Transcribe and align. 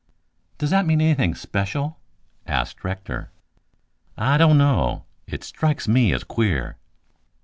"Does 0.57 0.71
that 0.71 0.87
mean 0.87 0.99
anything 0.99 1.35
special?" 1.35 1.99
asked 2.47 2.83
Rector. 2.83 3.29
"I 4.17 4.39
don't 4.39 4.57
know. 4.57 5.05
It 5.27 5.43
strikes 5.43 5.87
me 5.87 6.11
as 6.11 6.23
queer." 6.23 6.77